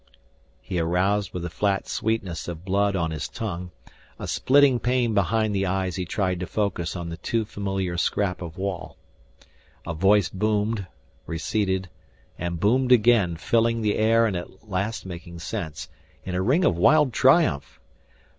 He 0.63 0.79
aroused 0.79 1.31
with 1.31 1.43
the 1.43 1.49
flat 1.51 1.87
sweetness 1.87 2.47
of 2.47 2.65
blood 2.65 2.95
on 2.95 3.11
his 3.11 3.27
tongue, 3.27 3.69
a 4.17 4.27
splitting 4.27 4.79
pain 4.79 5.13
behind 5.13 5.53
the 5.53 5.67
eyes 5.67 5.95
he 5.95 6.05
tried 6.05 6.39
to 6.39 6.47
focus 6.47 6.95
on 6.95 7.09
the 7.09 7.17
too 7.17 7.45
familiar 7.45 7.97
scrap 7.99 8.41
of 8.41 8.57
wall. 8.57 8.97
A 9.85 9.93
voice 9.93 10.27
boomed, 10.27 10.87
receded, 11.27 11.87
and 12.39 12.59
boomed 12.59 12.91
again, 12.91 13.35
filling 13.35 13.83
the 13.83 13.95
air 13.95 14.25
and 14.25 14.35
at 14.35 14.67
last 14.67 15.05
making 15.05 15.37
sense, 15.37 15.87
in 16.25 16.33
it 16.33 16.37
a 16.39 16.41
ring 16.41 16.65
of 16.65 16.75
wild 16.75 17.13
triumph! 17.13 17.79